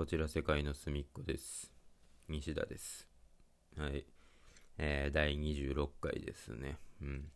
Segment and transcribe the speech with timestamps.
[0.00, 1.70] こちら世界の隅っこです。
[2.26, 3.06] 西田です。
[3.76, 4.06] はい。
[4.78, 6.78] えー、第26回ですね。
[7.02, 7.28] うん。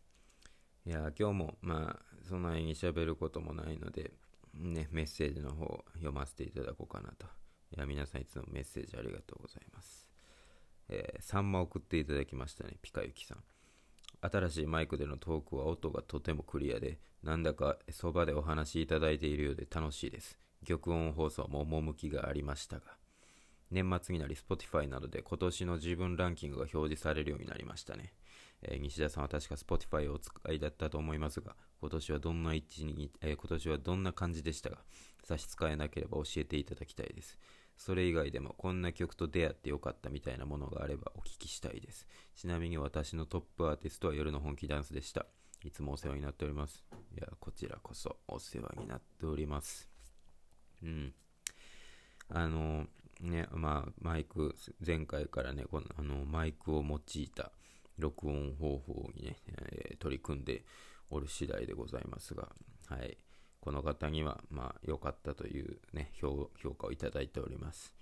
[0.83, 4.13] いや、今日も、まあ、そんなに喋ることもないので、
[4.55, 7.27] ね、メッセージの方読ませていただこうかなと。
[7.77, 10.09] いや、皆さんいつもメッセージありがとうございます。
[10.89, 13.43] えー、サンマ送っていただきましたね、ピカユキさん。
[14.21, 20.39] 新しいマイクでのトークは音がとてもクリアで、なんだかそばでお話しいただいているようで楽しいです。
[20.65, 22.97] 玉音放送も趣がありましたが、
[23.71, 28.13] 年末になり Spotify などで今年の自分ランキングが表示されるようになりましたね。
[28.61, 34.77] えー西田さんは確か Spotify をお使いだったと思いますが、今年はどんな位置に、えー今年はどんな感じでしたが、
[35.23, 37.37] 差し支えなければ教えていただきたいです。
[37.77, 42.07] それ以外でもこんな曲と出会ってよかったみたいなものがあればお聞きしたいです。
[42.35, 45.25] ちなみに私のトップアーティストは夜の本気ダンスでした。
[45.63, 46.85] いつもお世話になっております。
[47.17, 49.94] いや、こちらこそお世話になっております。
[50.83, 51.13] うん。
[52.29, 52.87] あの、
[53.21, 54.55] ね、まあ、マイク、
[54.85, 57.51] 前回からね、このあのマイクを用いた
[57.97, 59.37] 録音方法にね、
[59.71, 60.63] えー取り組んで
[61.09, 62.49] おる次第でございますが、
[62.87, 63.17] はい。
[63.61, 67.93] この方には、まあ、良かったというね、評価をいただいております。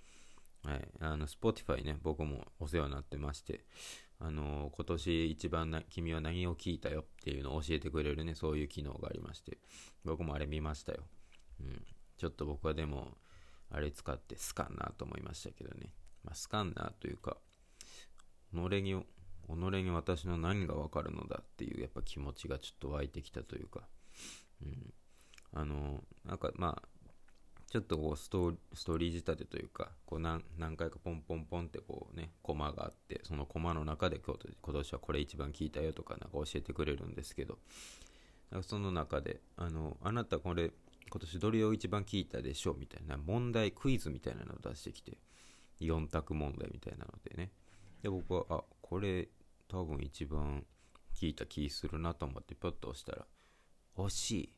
[0.62, 0.88] はい。
[1.00, 3.64] あの、Spotify ね、僕もお世話になってまして、
[4.20, 9.58] あの今年一番な君は何を聞いたよっていうのを教えてくれるね、そういう機能がありまして、
[10.04, 11.04] 僕もあれ見ましたよ。
[11.60, 11.84] うん。
[12.16, 13.16] ちょっと僕はでも、
[13.70, 15.92] あれ使ってスカンナーと思いましたけどね。
[16.22, 17.36] まあ、スカンナーというか、
[18.52, 19.04] 己に、己
[19.48, 23.82] に私の何がわかるのだっていうやっぱ気持ちがちょっと湧いてきたというか、
[24.62, 24.94] うん。
[25.52, 26.88] あの、なんかまあ、
[27.74, 37.58] ちょっとこうストーストーリー仕立てというか、こう何何回かポンポンポンってこうね、コマがあって、そのコマの中で今日今年はこれ一番聞いたよとかなんか教えてくれるんですけど、
[38.62, 40.70] その中で、あの、あなたこれ
[41.14, 45.16] 今年どれを一番聞いたでしょうみたいな問題、クイズみたいなのを出してきて、
[45.80, 47.52] 4択問題みたいなのでね。
[48.02, 49.28] で、僕は、あ、これ
[49.68, 50.66] 多分一番
[51.14, 53.26] 聞いた気するなと思ってピョッと押したら、
[53.96, 54.54] 惜しい。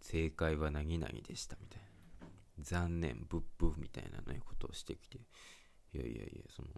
[0.00, 2.28] 正解は何々でしたみたいな。
[2.60, 5.18] 残念、ブッブみたいなね、ことをしてきて。
[5.18, 6.68] いやいやいや、その、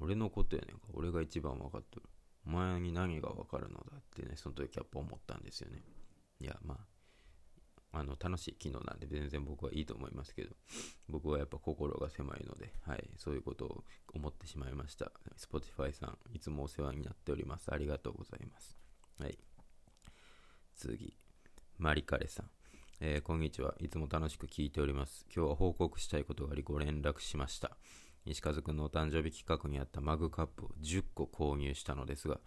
[0.00, 0.88] 俺のことやねんか。
[0.94, 2.02] 俺が一番分かってる。
[2.44, 5.84] お前に何が分かるのだってね、その時やっぱ思ったんですよね。
[6.40, 6.93] いや、まあ、
[7.94, 10.50] あの、楽しい機能なんで全然僕はいいと思いますけど、
[11.08, 15.12] 僕はやっぱ心が狭いので、はい、そういうことを思ってしまいました。
[15.38, 17.72] Spotify さん、いつもお世話になっております。
[17.72, 18.76] ありがとうございます。
[19.20, 19.38] はい。
[20.74, 21.16] 次、
[21.78, 22.50] マリカレさん。
[23.00, 23.74] えーこんにちは。
[23.80, 25.26] いつも楽しく聞いております。
[25.34, 27.76] 今日は報告したいことがありご連絡しました。
[28.24, 32.40] 西和くんのお誕生日企画にあったマグカップを10個購入したのですが、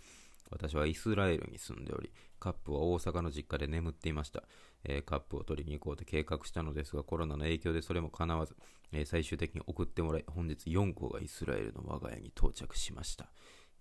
[0.50, 4.44] 私はイスラエルに住んでおり、カップは大阪の実家で眠っていました。
[4.84, 8.56] えーカップを取りに行こうと計画したのですが、コロナの影響でそれも叶わず、
[8.92, 13.32] えー最終的に送ってもらい、本日4個がイスラエルの我が家に到着しました。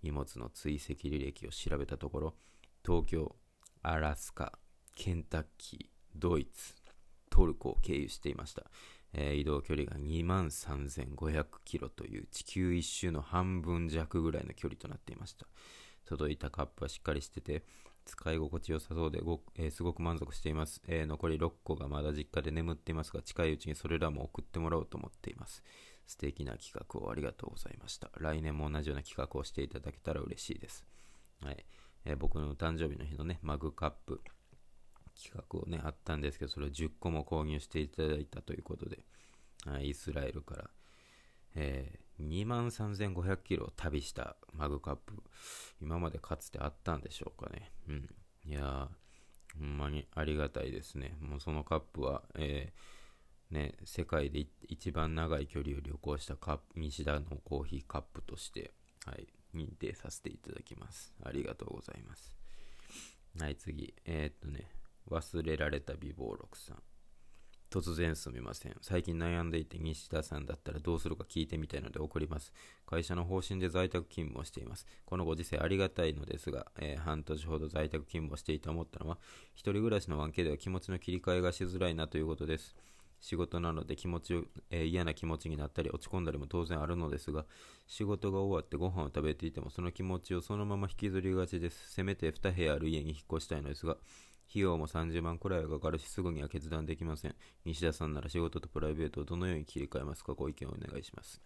[0.03, 2.35] 荷物の追跡履歴を調べたところ、
[2.85, 3.35] 東京、
[3.81, 4.57] アラスカ、
[4.95, 5.85] ケンタッキー、
[6.15, 6.75] ドイツ、
[7.29, 8.63] トルコを経由していました。
[9.13, 15.47] えー移動距離が2万3500キロという地球一周の半分弱ぐらいの距離となっていました。
[16.07, 17.63] 届いたカップはしっかりしてて、
[18.05, 25.61] 使い心地よさそうでご、えーすごく満足しています、えー残り6個がまだ実家で眠っていますが、近いうちにそれらも送ってもらおうと思っています。
[26.07, 28.09] 素敵な企画をありがとうございました。
[28.17, 30.85] 来年も同じような企画をしていただけたら嬉しいです。
[31.43, 31.65] はい。
[32.05, 34.21] えー僕の誕生日の日のね、マグカップ、
[35.21, 38.99] 企画をね、あったんですけど、それを10個も購入していただいたということで、
[39.65, 40.69] はいイスラエルから、
[41.55, 45.13] えー、2万3500キロを旅したマグカップ、
[45.81, 47.71] 今までかつてあったんでしょうかね。
[47.87, 48.09] うん。
[48.45, 51.15] いやー、ほんまにありがたいですね。
[51.21, 58.73] もうそのカップは、えーね、世界で一番長い距離を旅行したカップ、西田のコーヒーカップとして、
[59.05, 61.13] はい、認定させていただきます。
[61.23, 62.33] ありがとうございます。
[63.39, 63.93] はい、次。
[64.05, 64.69] えーっとね、
[65.09, 66.77] 忘れられた美貌録さん。
[67.69, 68.75] 突然すみません。
[68.81, 72.53] 最近悩んでいて西田さんだったらどうするか聞いてみたいので送ります。
[72.85, 74.87] 会社の方針で在宅勤務をしています。
[75.05, 79.17] このご時世ありがたいのですが、えー半年ほど在宅勤務をしていて思ったのは、
[79.53, 82.75] 一人暮らしの 1K では気持ちの切り替えがしづらいなということです。
[83.19, 87.45] 仕事なので気持ちを、えー嫌な気持ちになったり落ち込んだりも当然あるのですが、
[87.85, 91.91] 仕事が終わってご飯を食べていてもその気持ちをそのまま引きずりがちです。
[91.91, 93.97] せめて2部屋ある家に引っ越したいのですが、
[94.49, 97.35] 費用も30万くらいはかかるし、すぐには決断できません。
[97.65, 101.41] 西田さんなら仕事とプライベートをどのように切り替えますかご意見をお願いします。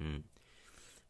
[0.00, 0.24] うん。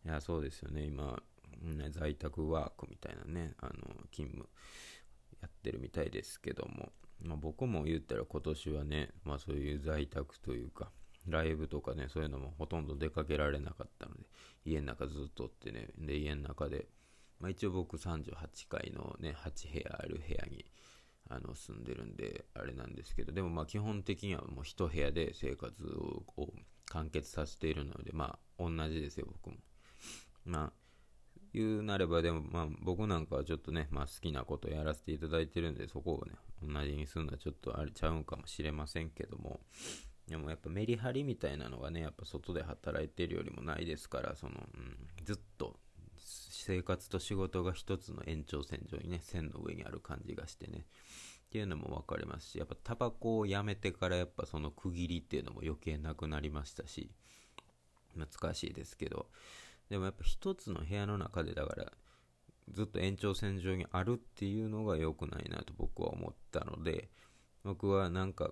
[0.04, 0.84] いや、そうですよね。
[0.84, 1.22] 今、
[1.62, 3.72] ね、在宅ワークみたいなね、あの、
[4.10, 4.48] 勤務
[5.40, 10.90] やってるみたいですけども、まあ、僕も言ったら今年はね、まあそういう在宅というか、
[11.28, 14.20] ライブとかね、そういうのもほとんど出かけられなかったので、
[14.64, 16.87] 家の中ずっとってね、で、家の中で、
[17.40, 18.34] まあ、一応僕38
[18.68, 20.64] 階のね、8部屋ある部屋に
[21.28, 26.22] あの住んでるんで、あれなんですけど、でもまあ基本的にはもう一部屋で生活を
[26.86, 29.56] 完結させているので、まあ同じですよ、僕も。
[30.44, 30.72] まあ、
[31.52, 36.32] 言うなれば、でもまあ僕なんかはちょっとね、まあ好きなことやらせていただいてるんで、そこをね、
[36.62, 39.60] 同じにするのはちょっとあれちゃうんかもしれませんけども、
[40.28, 45.78] でもやっぱメリハリみたいなのがね、やっぱ外で働いてるよりもないですから、その、うん、ずっと
[46.66, 50.86] 生活と仕事が一つの延長線上にね、線の上にある感じがしてね、
[51.46, 57.12] っていうのも分かりますし、やっぱタバコをやめてからやっぱその区切りっていうのも余計なくなりましたし、
[58.16, 59.28] 難しいですけど、
[59.90, 61.92] でもやっぱ一つの部屋の中でだから、
[62.72, 67.10] ずっと延長線上にあるっていうのが良くないなと僕は思ったので、
[67.62, 68.50] 僕はなんか、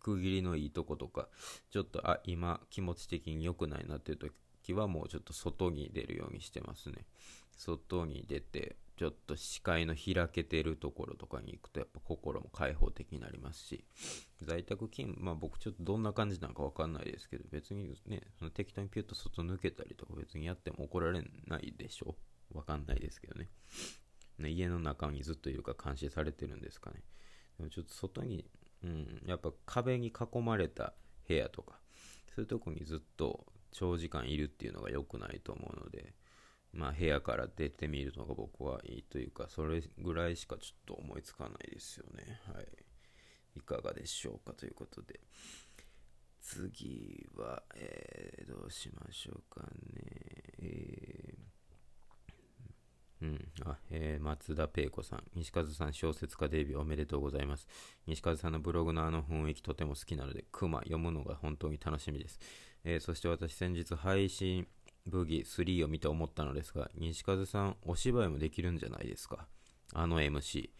[0.00, 1.28] 区切りのいいとことか、
[1.70, 4.32] ちょっと、あ、今気持ち的に良くないなっていう時
[4.70, 7.06] はもうちょっと外に出るようにしてますね。
[7.56, 13.84] 外に出て、ちょっと視界の開けてるところとかに行くとやっぱ心も開放的になりますし、
[14.42, 22.14] 在宅勤務、まあ僕ちょっとどんな感じなのかわかんないですけど、別にね、その適当にピュッと外抜けたりとか別にやっても怒られないでしょ？
[22.52, 23.48] わかんないですけどね。
[24.38, 27.02] ね家の中にずっといるか監視されてるんですかね。
[27.58, 28.44] でもちょっと外に、
[28.84, 30.92] うん、やっぱ壁に囲まれた
[31.26, 31.78] 部屋とか、
[32.34, 36.14] そういうとこにずっと長時間いるっていうのが良くないと思うので、
[36.72, 42.40] まあ部屋から出てみるのが僕はいいというか、それぐらいしかちょっと思いつかないですよね。
[42.54, 42.66] はい。
[43.56, 45.20] いかがでしょうかということで。
[46.40, 49.68] 次は、えー、どうしましょうかね。
[50.58, 51.41] えー、
[53.22, 53.48] うん。
[53.64, 55.22] あ、えー、松田ペイ子さん。
[55.34, 57.68] 西和さん小説家デビューおめでとうございます。
[58.06, 62.40] 西和さんのブログのあの雰囲気とても好きなので、クマ読むのが本当に楽しみです。
[62.84, 64.66] えー、そして私先日配信
[65.06, 69.46] ブギ3を見て思ったのですが、西風さん、お芝居もできるんじゃないですか。
[69.94, 70.70] あの MC。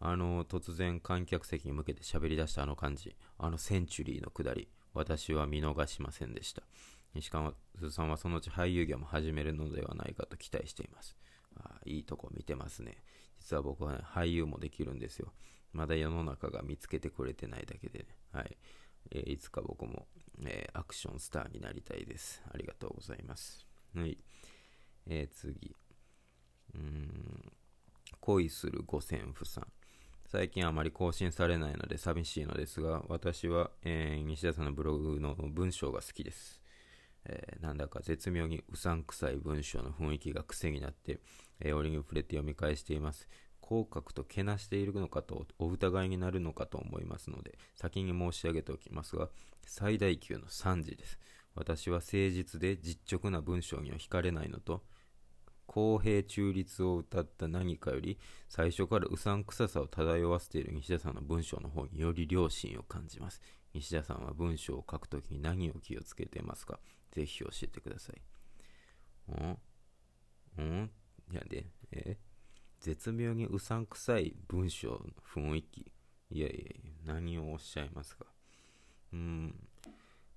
[0.00, 3.14] あの、突然観客席に向けて喋り出したあの感じ。
[3.38, 4.68] あのセンチュリーの下り。
[4.94, 6.62] 私は見逃しませんでした。
[7.14, 7.54] 西川
[7.90, 11.16] さんはそのうち俳優業も始めるのではないかと期待しています。
[11.84, 13.02] いいとこ見てますね。
[13.38, 15.32] 実は僕はね、俳優もできるんですよ。
[15.72, 18.06] まだ世の中が見つけてくれてないだけでね。
[18.32, 18.56] はい。
[19.10, 20.06] えー、いつか僕も、
[20.44, 22.42] えー、アクションスターになりたいです。
[22.52, 23.66] ありがとうございます。
[23.94, 24.18] はい。
[25.06, 25.76] えー、次。
[26.74, 27.52] うん。
[28.20, 29.66] 恋する五線譜さん。
[30.26, 36.62] 最近あまり更新されないので寂しいのですが、私は、えー、西田さんのブログの文章が好きです。
[37.24, 41.20] えー、なんだか絶妙にうさんくさい文章の雰囲気が癖になって、
[41.64, 43.28] えー、折に触れて読み返しています。
[43.60, 49.30] 口角とけなしているのかとお疑いになるのかと思いますので、先に申し上げておきますが、
[49.64, 51.18] 最大級の3時です。
[51.54, 54.82] 私は誠実で実直な文章には惹かれないのと、
[55.66, 58.18] 公平中立を謳った何かより、
[58.48, 63.40] 最初からうさんくささを漂わせている西田さんの文章の方により良心を感じます。
[63.72, 66.78] 西田さんは文章を書くときに何を気をつけてますか？
[67.10, 68.20] ぜひ教えてください。
[69.32, 69.58] ん
[70.62, 71.01] んい
[71.32, 72.18] やで、え？
[72.80, 75.00] 絶妙にうさんくさい文章の
[75.34, 75.92] 雰囲気。
[76.30, 78.26] いやいやいや何をおっしゃいますか。
[79.12, 79.54] うん。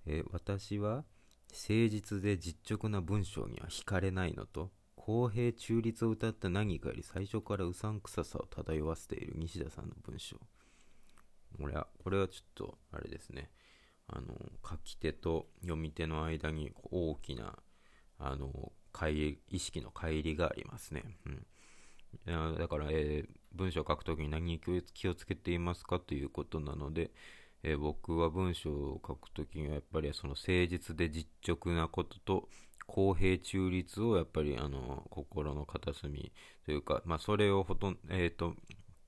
[0.05, 1.05] え、私は
[1.51, 10.37] 誠実で実直な文章には惹かれないのと、公平中立を歌った何かより最初からうさんくささを漂わせている西田さんの文章。
[11.57, 13.49] これは、これはちょっと、あれですね。
[14.07, 14.27] あの、
[14.67, 17.57] 書き手と読み手の間に大きな、
[18.19, 18.71] あの、
[19.49, 21.03] 意識の乖離がありますね。
[21.25, 21.45] うん。
[22.57, 24.61] だから、えー、文章を書くときに何に
[24.93, 27.11] 気をつけていますかということなので、
[27.63, 32.49] えー、僕は文章を書くときにはやっぱりその誠実で実直なことと
[32.87, 36.31] 公平中立をやっぱりあの心の片隅
[36.65, 38.53] というか、まあ、それをほとん、えーと、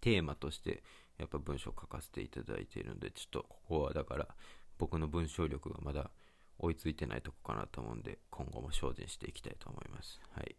[0.01, 0.83] テーマとして
[1.19, 4.27] やっぱ文章を書かせていただいているのでちょっとここはだから
[4.77, 6.09] 僕の文章力がまだ
[6.59, 10.55] 追いついてないとこかなと思うんで今後も精進していきたいと思いますはい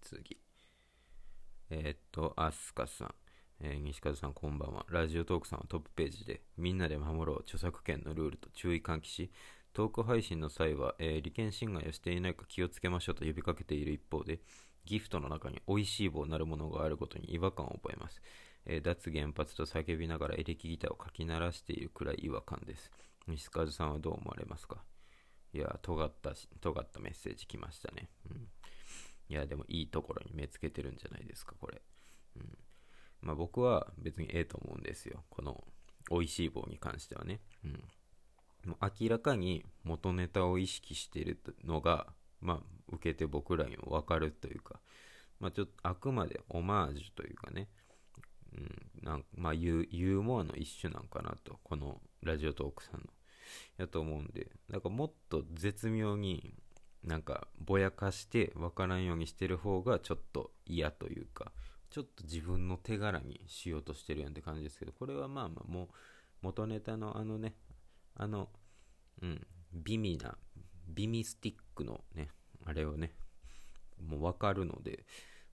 [0.00, 0.38] 次
[1.70, 3.14] えー、っとアスカさん
[3.60, 4.84] えー、西風さんこんばんは。
[4.90, 9.30] ラジオトークさんはトップページで、みんなで守ろう著作権のルールと注意喚起し、
[9.72, 14.40] トーク配信の際は、えー、利権侵害をしていないか気をつけましょうと呼びかけている一方で、
[14.84, 18.20] ギフトの中に美味しい棒なるものがあることに違和感を覚えます。
[18.66, 22.90] えー、脱原発と叫びながらエレキギターをかき鳴らしているくらい違和感です。
[23.28, 24.82] 西風さんはどう思われますか？
[25.54, 28.10] いや、尖ったし、尖ったメッセージ来ましたね。
[28.28, 28.48] うん。
[29.28, 31.80] いや、でもいいところに目つけてるんじゃないですか、これ。
[32.36, 32.58] うん。
[33.20, 35.24] まあ僕は別にええと思うんですよ。
[35.30, 35.64] この
[36.10, 37.40] 美味しい棒に関してはね。
[37.64, 37.72] うん。
[38.70, 42.08] もう明らかに元ネタを意識しているのが、
[42.40, 44.80] まあ、受けて僕らにも分かるというか、
[45.38, 47.68] まあ、ちょっとあくまでオマージュというかね、
[48.52, 53.06] うん、なんまあユーモアの一種なんかなと、このラジオトークさんの。
[53.76, 56.54] やと思うんで、なんかもっと絶妙に
[57.02, 61.52] なんかぼやかして分からんようにしてる方がちょっと嫌というか、
[61.90, 65.88] ちょっと自分の手柄にしようとしてるやんって感じですけど、これはまあまあもう
[66.42, 67.54] 元ネタのあのね、
[68.16, 68.48] あの、
[69.22, 70.36] うん、美味な、
[70.88, 72.30] 美味スティックのね、
[72.64, 73.12] あれをね、
[74.02, 75.04] もう分かるので、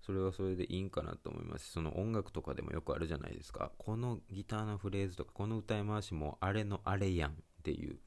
[0.01, 1.71] それはそれでいいんかなと思います。
[1.71, 3.71] その音楽とかでもよくあるじゃないですか。
[3.77, 7.35] このギターのフレーズとか、この歌い回しもあれのあれやん。
[7.61, 7.99] っていう。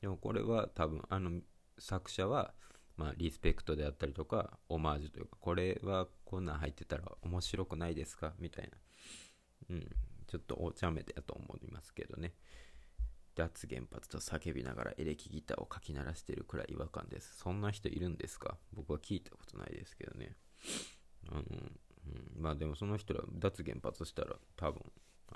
[0.00, 1.40] でもこれは多分、あの
[1.78, 2.52] 作者は、
[2.96, 8.34] まあ、リスペクトであったりとか、オマージュというか、これはこんなん入ってたら面白くないですか？
[8.40, 8.76] みたいな。
[9.70, 9.88] うん。
[10.26, 12.34] ちょっとお茶目だと思いますけどね。
[13.34, 17.38] 脱原発と叫びながらエレキギターをかき鳴らしてるくらい違和感です。
[17.38, 18.58] そんな人いるんですか？
[18.74, 20.36] 僕は聞いたことないですけどね。
[21.30, 21.78] あの、うん、
[22.36, 24.82] まあでもその人ら脱原発したら多分、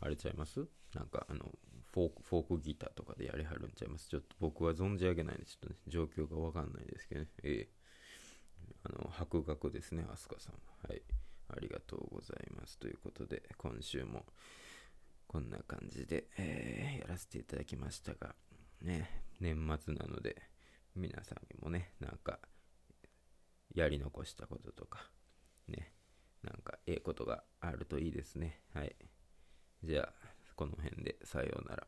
[0.00, 0.66] あれちゃいます？
[0.95, 1.49] なんかあの、
[1.92, 7.28] フォーク、フォークギターとかでやりはるんちゃいますちょっと僕は存じ上げないんで、ちょっとね、状況がわかんないですけどね。
[7.42, 7.82] ええ
[8.84, 10.54] あの、博学ですね、飛鳥さん
[10.88, 11.02] はい。
[11.49, 12.78] ありがとうございます。
[12.78, 14.25] ということで、今週も
[15.26, 18.34] こんな感じで、えー、やらせていただきましたが、
[18.80, 19.08] ね、
[19.40, 20.42] 年末なので、
[20.96, 22.38] 皆さんにもね、なんか、
[23.75, 25.11] やり残したこととか、
[25.68, 25.92] ね、
[26.42, 28.61] なんか、ええことがあるといいですね。
[28.75, 28.96] はい。
[29.84, 31.87] じゃあ、この辺でさようなら。